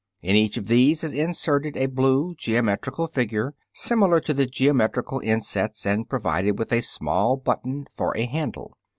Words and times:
In 0.23 0.35
each 0.35 0.57
of 0.57 0.65
these 0.65 1.03
is 1.03 1.13
inserted 1.13 1.77
a 1.77 1.85
blue 1.85 2.33
geometrical 2.35 3.05
figure 3.05 3.53
similar 3.71 4.19
to 4.21 4.33
the 4.33 4.47
geometrical 4.47 5.19
insets 5.19 5.85
and 5.85 6.09
provided 6.09 6.57
with 6.57 6.71
a 6.71 6.81
small 6.81 7.37
button 7.37 7.85
for 7.95 8.17
a 8.17 8.25
handle. 8.25 8.75